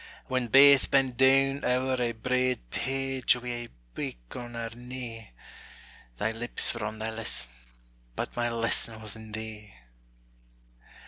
When 0.25 0.47
baith 0.47 0.89
bent 0.89 1.15
doun 1.17 1.63
ower 1.63 2.01
ae 2.01 2.13
braid 2.13 2.71
page, 2.71 3.35
Wi' 3.35 3.49
ae 3.53 3.69
buik 3.93 4.35
on 4.35 4.55
our 4.55 4.71
knee, 4.71 5.29
Thy 6.17 6.31
lips 6.31 6.73
were 6.73 6.85
on 6.85 6.97
thy 6.97 7.11
lesson, 7.11 7.51
but 8.15 8.35
My 8.35 8.49
lesson 8.49 8.99
was 8.99 9.15
in 9.15 9.31
thee. 9.31 9.75